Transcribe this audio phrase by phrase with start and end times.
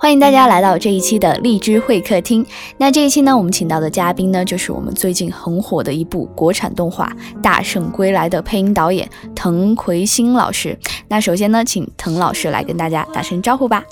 [0.00, 2.46] 欢迎大家来到这一期的荔枝会客厅。
[2.76, 10.78] 那这一期呢，我们请到的嘉宾呢，就是我们最近很火的一部国产动画《大圣归来》的配音导演滕奎星老师。
[11.08, 13.82] 那首先呢，请滕老师来跟大家打声招呼吧。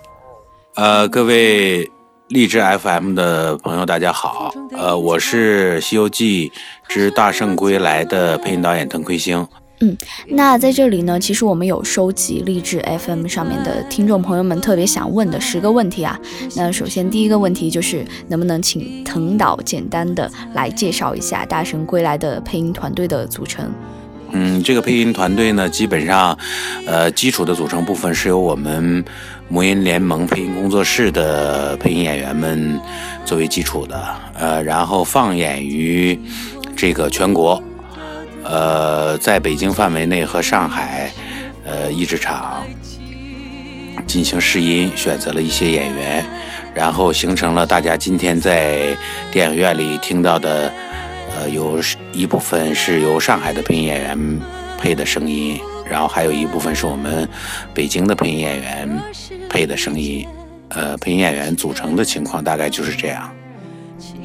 [0.77, 1.91] 呃，各位
[2.29, 4.53] 荔枝 FM 的朋友，大家好。
[4.79, 6.53] 呃，我是《西游记
[6.87, 9.45] 之大圣归来》的配音导演滕奎星。
[9.81, 9.95] 嗯，
[10.29, 16.19] 那在这里呢，其实我们有收集励志 FM 上面的听众朋友们特别想问的十个问题啊。
[16.57, 23.71] 那首先第一个问题就是，能不能请滕导简单的来介绍一下《大圣归来》的配音团队的组成？
[24.33, 26.37] 嗯，这个配音团队呢，基本上，
[26.87, 29.05] 呃，基础的组成部分是由我们
[29.49, 32.81] 魔音联盟配音工作室的配音演员们
[33.27, 36.19] 作为基础的，呃，然后放眼于
[36.75, 37.63] 这个全国。
[38.49, 41.11] 呃，在北京范围内和上海，
[41.65, 42.65] 呃，译制厂
[44.07, 46.25] 进行试音，选择了一些演员，
[46.75, 48.97] 然后形成了大家今天在
[49.33, 50.73] 电影院里听到的，
[51.35, 51.81] 呃，有
[52.13, 54.41] 一部分是由上海的配音演员
[54.79, 57.29] 配的声音，然后还有一部分是我们
[57.75, 59.03] 北京的配音演员
[59.51, 60.25] 配的声音，
[60.69, 63.29] 呃，配音演员组成的情况大概就是这样。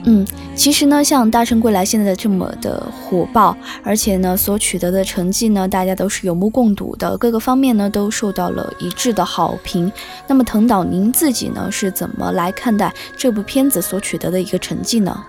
[0.03, 9.91] 嗯，其实呢，像《大圣归来》现在这么的火爆，而且呢，所取得的成绩呢，大家都是有目共睹的，各个方面呢都受到了一致的好评。
[10.27, 15.23] 那么，藤导您自己呢是怎么来看待这部片子所取得的一个成绩呢？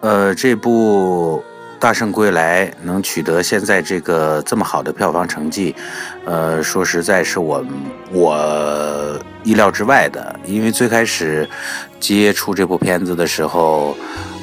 [0.00, 1.42] 呃，这部。
[1.78, 5.74] 大圣归来能取得现在这个这么好的票房成绩，
[6.24, 7.64] 呃，说实在是我
[8.10, 10.34] 我意料之外的。
[10.46, 11.48] 因为最开始
[12.00, 13.96] 接触这部片子的时候，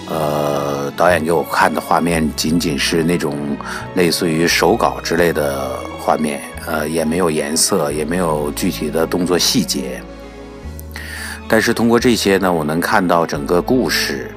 [0.09, 3.57] 呃，导演给我看的画面仅仅是那种
[3.95, 10.01] 类似于手稿之类的画面，呃，也没有颜色，也没有具体的动作细节。
[11.47, 14.29] 但是通过这些呢，我能看到整个故事。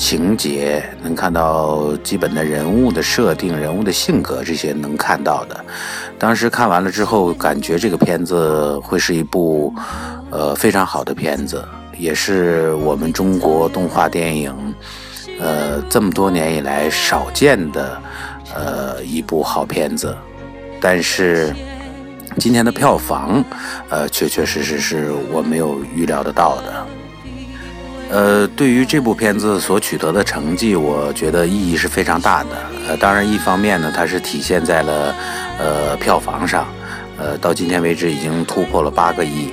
[0.00, 5.64] 情节能看到基本的人物的设定、人物的性格这些能看到的。
[6.18, 9.72] 当时看完了之后，感觉这个片子会是一部
[10.30, 11.62] 呃非常好的片子，
[11.98, 14.74] 也是我们中国动画电影
[15.38, 18.02] 呃这么多年以来少见的
[18.54, 20.16] 呃一部好片子。
[20.80, 21.54] 但是
[22.38, 23.44] 今天的票房
[23.90, 26.86] 呃确确实实是我没有预料得到的。
[28.10, 32.48] 呃，对于这部片子所取得的成绩，我觉得意义是非常大的。
[32.88, 35.14] 呃，当然，一方面呢，它是体现在了
[35.58, 36.66] 呃票房上，
[37.16, 39.50] 呃，到今天为止已经突破了八个亿，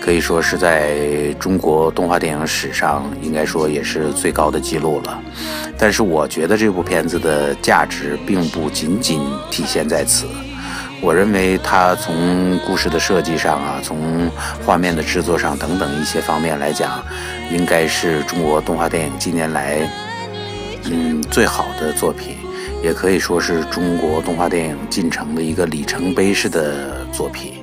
[0.00, 5.16] 可以说是在中国动画电影史上应该说也是最高的记录了。
[5.78, 9.22] 但是，我觉得这部片子的价值并不仅仅
[9.52, 10.26] 体现在此。
[11.02, 14.30] 我认为它从故事的设计上啊，从
[14.64, 17.02] 画面的制作上等等一些方面来讲，
[17.50, 19.78] 应该是中国动画电影近年来
[20.84, 22.36] 嗯最好的作品，
[22.82, 27.59] 也可以说是中国动画电影进程的一个里程碑式的作品。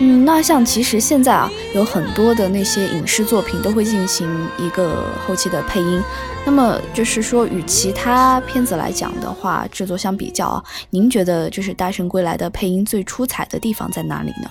[0.00, 4.28] 嗯，那像其实现在啊，有很多的那些影视作品都会进行
[4.58, 6.02] 一个后期的配音。
[6.44, 14.50] 那么就是说，与其他片子来讲的话，制作相比较啊，您觉得就是《大圣归来》的配音最出彩的地方在哪里呢？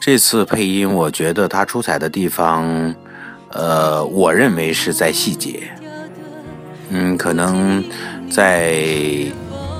[0.00, 2.94] 这次配音，我觉得它出彩的地方，
[3.48, 5.70] 呃，我认为是在细节。
[6.90, 7.82] 嗯，可能
[8.30, 8.74] 在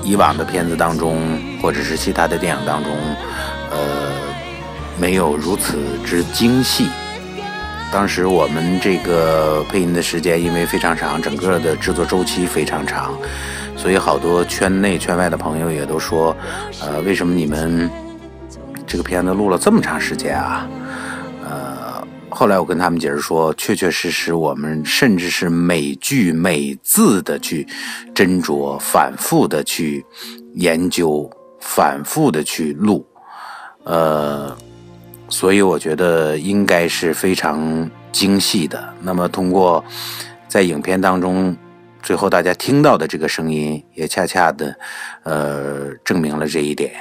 [0.03, 2.91] 以往的片子当中，或者是其他的电影当中，
[3.69, 4.10] 呃。
[5.01, 6.87] 没有如此之精细。
[7.91, 13.17] 当时我们这个配音的时间因为非常长，整个的制作周期非常长，
[13.75, 16.37] 所以好多圈内圈外的朋友也都说，
[16.79, 17.89] 呃，为什么你们
[18.85, 20.67] 这个片子录了这么长时间啊？
[21.43, 27.67] 呃，后来我跟他们解释说，确确实实我们甚至是每句每字的去
[28.13, 30.05] 斟酌，反复的去
[30.53, 31.27] 研究，
[31.59, 33.03] 反复的去录，
[33.83, 34.55] 呃。
[35.31, 38.93] 所以我觉得应该是非常精细的。
[39.01, 39.83] 那么通过
[40.47, 41.55] 在影片当中，
[42.03, 44.75] 最后大家听到的这个声音，也恰恰的
[45.23, 46.91] 呃证明了这一点。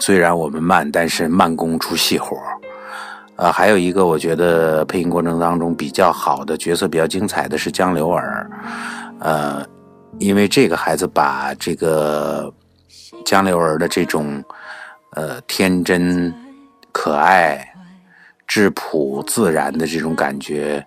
[0.00, 2.38] 虽然我们慢，但是慢工出细活
[3.36, 8.50] 呃，还有一个我觉得配音过程当中比较好的角色，比较精彩的是江流儿。
[9.20, 9.64] 呃，
[10.18, 12.50] 因为这个孩子把这个
[13.26, 14.42] 江流儿的这种
[15.12, 16.34] 呃天真。
[16.92, 17.74] 可爱、
[18.46, 20.84] 质朴、自然的这种感觉，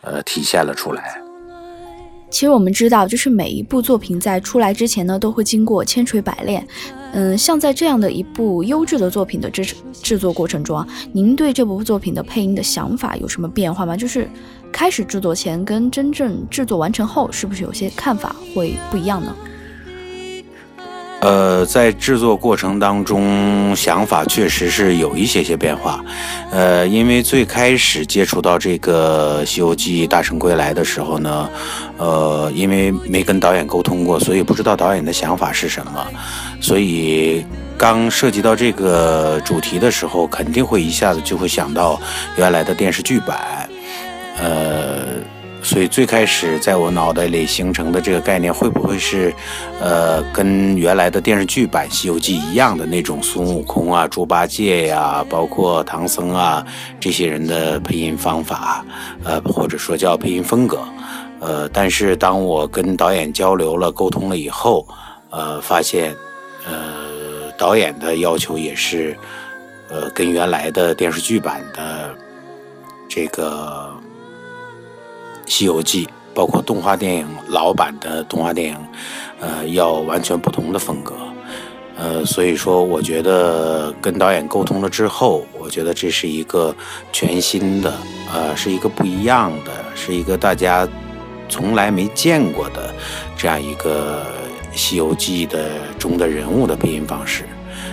[0.00, 1.20] 呃，体现了出来。
[2.30, 6.66] 其实我们知道，就是每一部作品在出来之前呢，都会经过千锤百炼。
[7.12, 9.62] 嗯，像在这样的一部优质的作品的制
[9.92, 13.94] 制作过程中啊，您对这部作品的配音的想法有什么变化吗？
[13.94, 14.26] 就是
[14.72, 19.36] 开始制作前跟真正制作完成后，是不是有些看法会不一样呢？
[21.22, 26.04] 呃，在制作过程当中，想法确实是有一些些变化。
[26.50, 31.48] 呃，因为最开始接触到这个《西游记》大圣归来的时候呢，
[31.96, 36.04] 呃，因为没跟导演沟通过，所以不知道导演的想法是什么。
[36.60, 37.46] 所以
[37.78, 42.00] 刚涉及到这个主题的时候，肯定会一下子就会想到
[42.36, 43.38] 原来的电视剧版。
[44.40, 45.21] 呃。
[45.62, 49.32] 所以最开始在我脑袋里形成的这个概念，会不会是，
[49.80, 56.66] 呃，跟原来的电视剧版《西游记》一样的那种孙悟空啊、猪八戒呀，包括唐僧啊
[56.98, 58.84] 这些人的配音方法，
[59.22, 60.80] 呃，或者说叫配音风格，
[61.38, 64.86] 呃，但是当我跟导演交流了、沟通了以后，
[65.30, 66.12] 呃，发现，
[66.66, 69.16] 呃，导演的要求也是，
[69.88, 72.10] 呃，跟原来的电视剧版的
[73.08, 73.88] 这个。
[75.52, 78.76] 《西游记》包括动画电影老版的动画电影，
[79.38, 81.14] 呃，要完全不同的风格，
[81.94, 86.74] 呃，所以说，我觉得跟导演沟通了之后，我觉得这是一个
[87.12, 87.92] 全新的，
[88.32, 90.88] 呃，是一个不一样的，是一个大家
[91.50, 92.90] 从来没见过的
[93.36, 94.24] 这样一个
[94.74, 97.44] 《西游记》的中的人物的配音方式，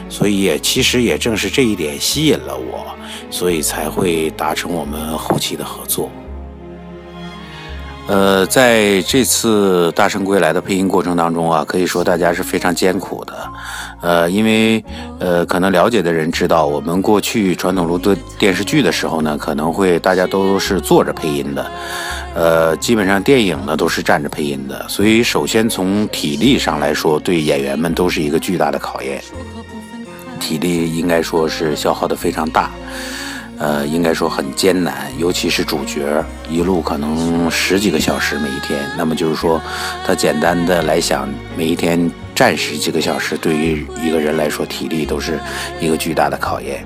[0.08, 2.86] 所以也其实也正是这一点吸引了我，
[3.30, 6.10] 所以才会达成我们后期的合作。
[8.10, 13.34] 呃，在这次《大圣归来》的配音过程当中啊，可以说大家是非常艰苦的。
[14.02, 14.84] 呃，因为
[15.20, 21.72] 呃，可能了解的人知道，我们过去传统录的电视剧的时候呢，可能会大家都是坐着配音的。
[22.34, 29.22] 呃，基本上电影呢都是站着配音的，所以首先从体力上来说，对演员们都是一个巨大的考验。
[30.40, 32.72] 体力应该说是消耗的非常大。
[33.60, 39.62] 呃，应该说很艰难，尤其是主角一路可能十几个小时每一天，那么就是说，
[40.08, 41.28] 他简单的来想，
[41.58, 45.38] 每一天站十几个小时，对于一个人来说，体力都是
[45.82, 46.86] 一个巨大的考验。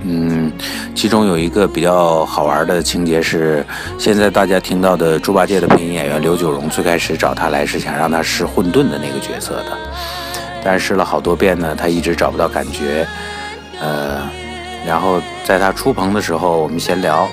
[0.00, 0.50] 嗯，
[0.94, 3.62] 其中有一个比较好玩的情节是，
[3.98, 9.76] 现在大家听到的猪八戒的配音演员刘九荣，最开始找他来是想让他试混沌的那个角色的，
[10.64, 13.06] 但试了好多遍呢，他一直找不到感觉，
[13.82, 14.22] 呃。
[14.88, 17.28] 然后在他出棚的时候，我们闲聊，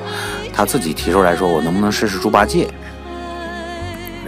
[0.53, 2.67] 他自己提出来说：“我能不能试试猪八戒？”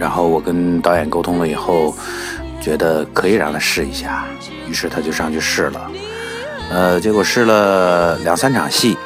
[0.00, 1.94] 然后我跟导演沟通了以后，
[2.58, 4.24] 觉得可以让他试一下，
[4.66, 5.90] 于是他就上去试了。
[6.70, 8.96] 呃，结果试了两三场戏，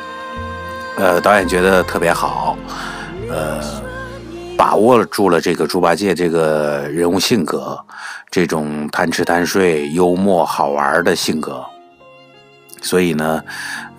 [0.96, 2.56] 呃，导演觉得特别好，
[3.28, 3.58] 呃，
[4.56, 7.76] 把握住了这个猪八戒这个人物性格，
[8.30, 11.64] 这种贪吃贪睡、幽默好玩的性格。
[12.84, 13.40] 所以呢，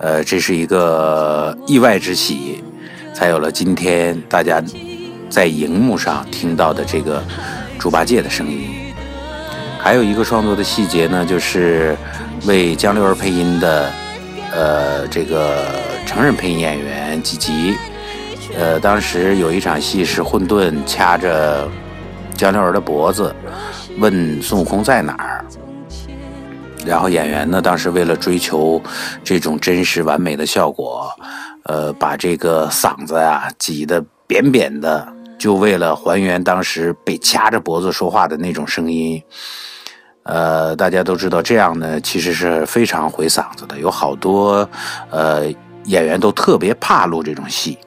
[0.04, 2.62] 呃，这是一个意外之喜，
[3.14, 4.62] 才有了今天大家
[5.30, 7.24] 在荧幕上听到的这个
[7.80, 8.94] 猪八戒的声音。
[9.80, 11.96] 还有一个创作的细节呢，就是
[12.46, 13.90] 为江流儿配音的，
[14.52, 15.68] 呃，这个
[16.06, 17.74] 成人配音演员吉吉，
[18.60, 21.66] 呃，当时有一场戏是混沌掐着
[22.36, 23.34] 江流儿的脖子，
[24.00, 25.32] 问孙悟空在哪儿。
[26.85, 28.81] 然后演员呢，当时为了追求
[29.23, 31.09] 这种真实完美的效果，
[31.63, 35.07] 呃，把这个嗓子呀挤得扁扁的，
[35.40, 39.21] 就为了还原当时被掐着脖子说话的那种声音。
[40.23, 44.69] 呃，大家都知道这样呢，其实是非常毁嗓子的，有好多
[45.09, 45.45] 呃
[45.85, 47.78] 演员都特别怕录这种戏。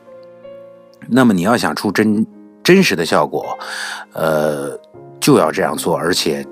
[1.07, 2.27] 那么你要想出真
[2.65, 3.59] 真实的效果，
[4.15, 4.79] 呃，
[5.21, 6.45] 就要这样做，而且。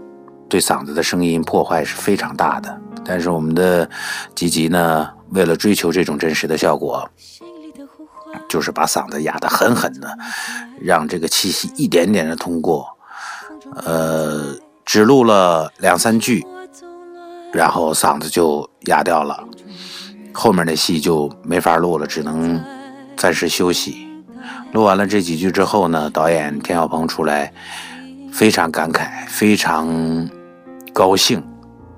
[0.48, 3.88] 对嗓子的声音破坏是非常大的，但是我们的
[4.34, 7.08] 吉吉呢，为了追求这种真实的效果，
[8.48, 10.16] 就是把嗓子压得狠狠的，
[10.80, 12.86] 让这个气息一点点的通过，
[13.84, 16.46] 呃，只录了两三句，
[17.52, 19.42] 然后嗓子就哑掉了，
[20.32, 22.62] 后面的戏就没法录了，只能
[23.16, 24.08] 暂时休息。
[24.72, 27.52] 录完了这几句之后呢，导演田小鹏出来，
[28.34, 30.28] 非常感慨，非常。
[30.92, 31.42] 高兴，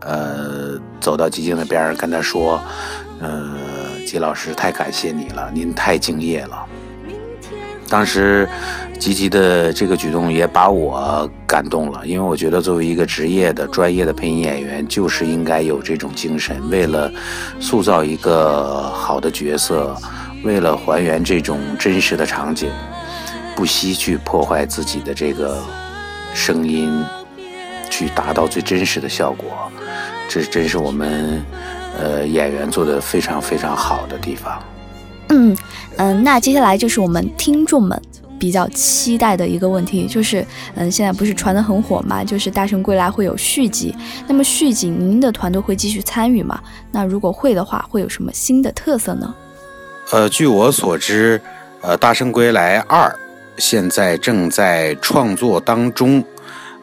[0.00, 2.58] 呃，走到吉吉的边上跟他说
[3.20, 3.54] ：“呃，
[4.06, 6.64] 吉老师太感谢你了，您太敬业了。”
[7.90, 8.48] 当时，
[8.98, 17.12] 吉吉的这个举动也把我感动了，因为我觉得作为一个职业的、专业的配音演员，就是应该有这种精神，为了
[17.60, 19.94] 塑造一个好的角色，
[20.42, 22.70] 为了还原这种真实的场景，
[23.54, 25.62] 不惜去破坏自己的这个
[26.36, 27.02] 声音，
[27.88, 29.48] 去达到最真实的效果。
[30.28, 31.42] 这真是我们
[31.98, 34.62] 呃演员做的非常非常好的地方。
[35.30, 35.56] 嗯
[35.96, 38.00] 嗯，那接下来就是我们听众们。
[38.38, 42.22] 比较期待的一个问题就是，嗯，现在不是传的很火嘛？
[42.22, 46.60] 就是《大圣归来》会有续集，那么续集您的团队会继续参与吗？
[46.92, 49.34] 那如果会的话，会有什么新的特色呢？
[50.12, 51.40] 呃，据我所知，
[51.80, 53.08] 呃，《大圣归来二》
[53.58, 56.24] 现在正在创作当中。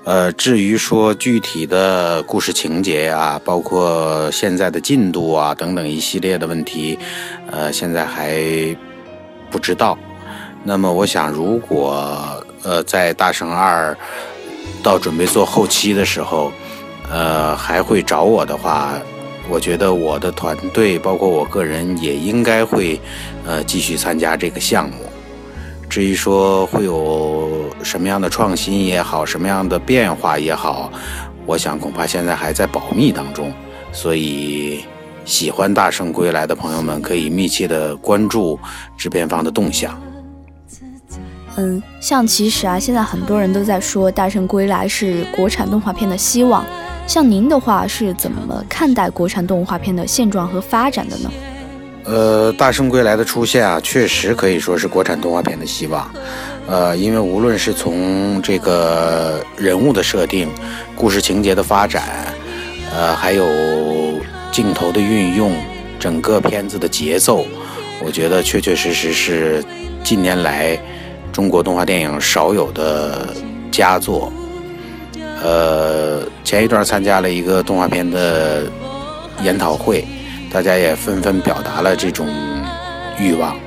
[0.06, 7.00] 呃，至于说具体的故事情节呀，包括现在的进度啊等等一系列的问题，
[7.50, 8.36] 呃，现在还
[9.50, 9.98] 不知道。
[10.62, 13.94] 那么我想，如果呃在《大圣二》
[14.84, 16.52] 到准备做后期的时候，
[17.10, 19.00] 呃还会找我的话，
[19.48, 23.00] 我觉得我的团队包括我个人也应该会
[23.46, 24.96] 呃继续参加这个项目。
[25.94, 30.92] 至于说会有什么样的创新也好，什么样的变化也好，
[31.46, 33.54] 我想恐怕现在还在保密当中。
[33.92, 34.86] 所以
[35.24, 38.60] 喜欢《大圣归来》的朋友们可以密切的关注
[38.98, 40.02] 制片方的动向。
[41.58, 46.66] 嗯，像其实啊，现在很多人都在说《大圣归来》是国产动画片的希望。
[47.06, 51.30] 像您的话是怎么看待国产动画片的现状和发展的呢？
[52.06, 56.10] 呃，《大圣归来》的出现啊，确实可以说是国产动画片的希望。
[56.68, 60.50] 呃，因为无论是从这个人物的设定、
[60.96, 62.04] 故事情节的发展，
[62.94, 63.46] 呃，还有
[64.52, 65.54] 镜头的运用、
[66.00, 67.46] 整个片子的节奏，
[68.04, 69.64] 我觉得确确实实是
[70.04, 70.78] 近年来。
[71.32, 73.28] 中国动画电影少有的
[73.72, 74.32] 佳作，
[75.42, 78.66] 呃，前一段参加了一个动画片的
[79.42, 80.06] 研讨会，
[80.54, 82.28] 大家也纷纷表达了这种
[83.18, 83.58] 欲望，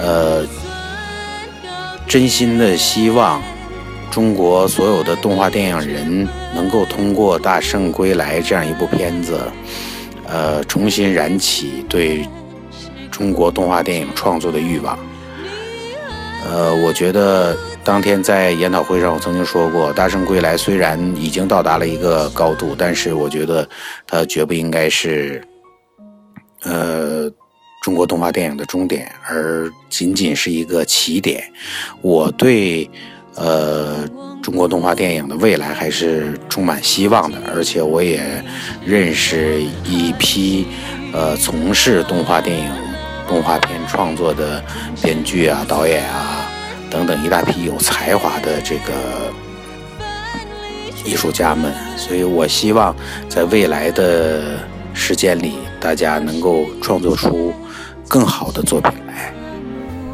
[0.00, 0.46] 呃，
[2.06, 3.42] 真心的希望
[4.08, 9.40] 中国所有的动画电影人能够通过《大圣归来》这样一部片子，
[10.28, 12.24] 呃，重新燃起对
[13.10, 14.96] 中国动画电影创作的欲望。
[16.48, 23.68] 呃，我觉得当天在研讨会上，我曾经说过，《大圣归来》虽然已经到达了一个高度，但是我觉得
[24.06, 25.42] 它绝不应该是
[26.64, 27.30] 呃
[27.82, 31.44] 中国动画电影的终点，而仅仅是一个起点。
[32.00, 32.90] 我对
[33.36, 34.08] 呃
[34.42, 38.22] 中国动画电影的未来还是充满希望的，而且我也
[38.84, 40.66] 认识一批
[41.12, 42.84] 呃从事动画电影。
[43.26, 44.62] 动画片创作的
[45.02, 46.46] 编剧啊、导演啊
[46.90, 49.32] 等等一大批有才华的这个
[51.06, 52.94] 艺术家们，所以我希望
[53.26, 54.58] 在未来的
[54.92, 57.52] 时间里，大家能够创作出
[58.08, 59.34] 更好的作品来。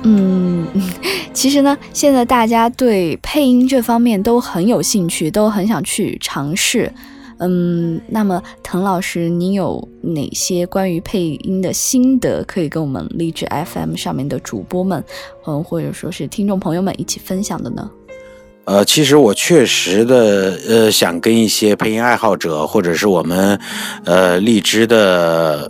[0.02, 0.66] 嗯，
[1.32, 6.92] 其实呢，现在大家对配音这方面都很有兴趣，都很想去尝试。
[7.38, 15.02] 嗯，那么滕老师，您有哪些关于配音的心得可以跟我们励志 FM 上面的主播们，
[15.46, 17.88] 嗯，或者说是听众朋友们一起分享的呢？
[18.70, 23.60] 呃，其实我确实的，呃，想跟一些配音爱好者，或者是我们，
[24.04, 25.68] 呃，荔枝的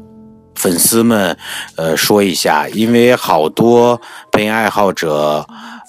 [0.55, 1.35] 粉丝们，
[1.77, 3.99] 呃，说一下，因为好多
[4.31, 5.47] 配音爱好者，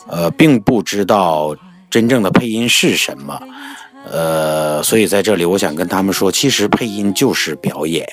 [0.07, 1.53] 呃，并不知道
[1.89, 3.37] 真正的配音是什么。
[4.09, 8.07] 呃，所以在这里，我想跟他们说，其实配音就是表演。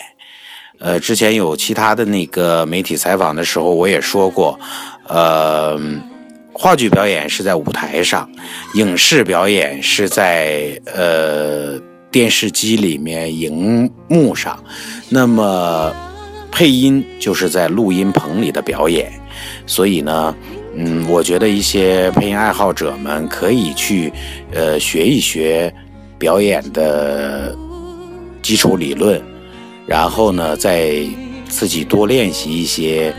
[0.80, 4.58] 呃，之前有其他的那个媒体采访的时候，我也说过，
[5.06, 5.78] 呃，
[6.58, 8.28] 话剧表演是在舞台上，
[8.74, 11.78] 影视表演是在呃
[12.10, 14.62] 电视机里面荧幕上，
[15.08, 15.94] 那么
[16.50, 19.12] 配音就是在录音棚里的表演。
[19.66, 20.34] 所以呢。
[20.80, 24.12] 嗯，我觉得一些配音爱好者们可以去，
[24.52, 25.74] 呃，学一学
[26.18, 27.56] 表演的
[28.42, 29.20] 基础理论，
[29.86, 31.04] 然后呢，再
[31.48, 33.12] 自己多练习一些，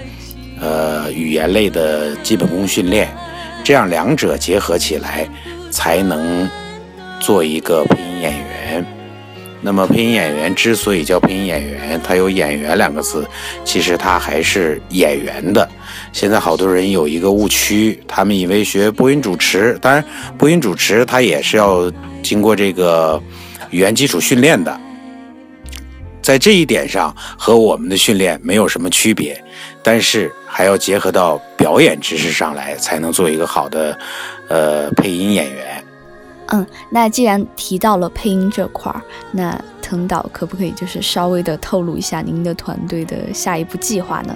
[0.61, 3.13] 呃，语言类的基本功训练，
[3.69, 5.29] 这样两者结合起来，
[5.69, 6.49] 才能
[7.19, 8.83] 做一个配音演员。
[9.61, 13.27] 那么，配音演员之所以叫配音演员，他有“演员”两个字，
[13.63, 15.69] 其实他还是演员的。
[16.11, 20.03] 现在好多人有一个误区，他们以为学播音主持，当然
[20.35, 21.91] 播音主持他也是要
[22.23, 23.21] 经过这个
[23.69, 24.81] 语言基础训练的，
[26.23, 29.39] 在这一点上和我们的训练没有什么区别，
[29.83, 33.97] 但是还要结合到表演知识上来，才能做一个好的
[34.47, 35.83] 呃配音演员。
[36.47, 38.99] 嗯，那既然提到了配音这块儿，
[39.31, 44.35] 那滕导可不可以就是稍微的透露一下您的团队的下一步计划呢？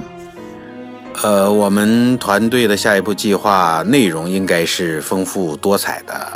[1.23, 6.31] 呃，我们团队的下一步计划内容应该是丰富多彩的，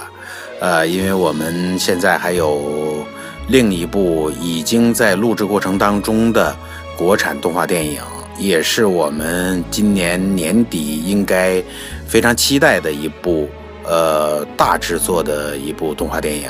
[0.60, 3.06] 呃，因为我们现在还有
[3.48, 6.56] 另一部已经在录制过程当中的
[6.98, 8.02] 国产动画电影，
[8.38, 11.62] 也是我们今年年底应该
[12.06, 13.50] 非常期待的一部
[13.84, 16.50] 呃大制作的一部动画电影。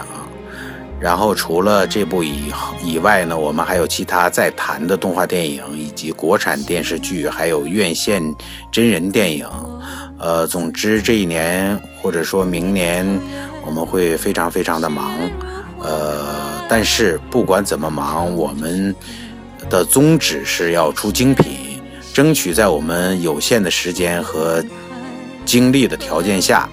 [0.99, 2.51] 然后除了这部以
[2.83, 8.21] 以外呢，我们还有其他在谈的动画电影，以及国产电视剧，还有院线
[8.71, 9.47] 真人电影。
[10.17, 13.05] 呃，总之这一年或者说明年，
[13.63, 15.13] 我们会非常非常的忙。
[15.79, 18.95] 呃，但是不管怎么忙，我们
[19.69, 21.45] 的宗旨是要出精品，
[22.17, 24.65] 争取在我们有限的时间和
[25.45, 26.67] 精力的条件下，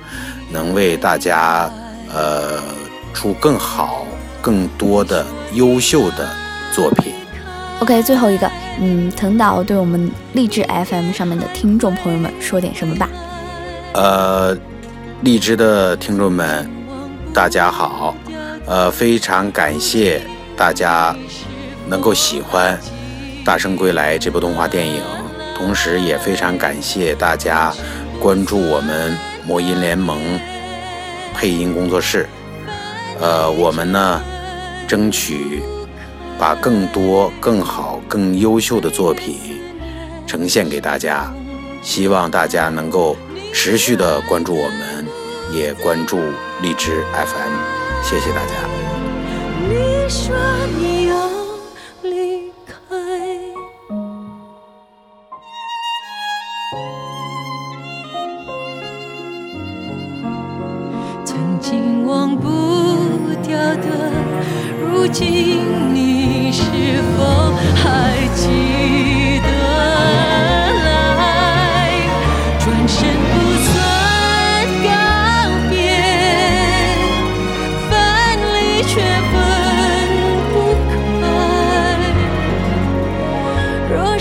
[0.50, 1.70] 能为大家
[2.10, 2.62] 呃
[3.12, 4.06] 出更好。
[4.40, 5.24] 更多的
[5.54, 6.28] 优秀的
[6.70, 7.14] 作品。
[7.80, 13.08] OK，最后一个，嗯，藤岛对我们励志 FM 上面的听众朋友们说点什么吧？
[13.94, 14.54] 呃，
[15.22, 16.70] 励志的听众们，
[17.32, 18.14] 大家好，
[18.66, 20.20] 呃，非常感谢
[20.54, 21.16] 大家
[21.88, 22.78] 能够喜欢
[23.46, 25.00] 《大圣归来》这部动画电影，
[25.56, 27.72] 同时也非常感谢大家
[28.20, 30.20] 关注我们魔音联盟
[31.34, 32.28] 配音工作室。
[33.20, 34.20] 呃，我们呢？
[34.86, 35.62] 争取
[36.38, 39.38] 把更多、更好、更优秀的作品
[40.26, 41.32] 呈现给大家，
[41.80, 43.16] 希望大家能够
[43.50, 45.06] 持续的关注我们，
[45.50, 46.18] 也关注
[46.60, 47.54] 荔枝 FM，
[48.02, 48.52] 谢谢大家。
[49.66, 50.36] 你说
[50.78, 50.93] 你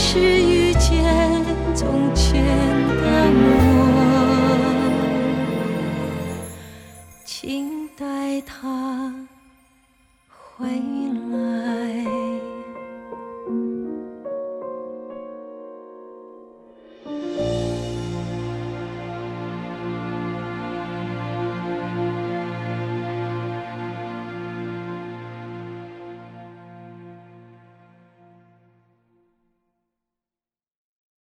[0.06, 1.02] 是遇见
[1.74, 2.73] 从前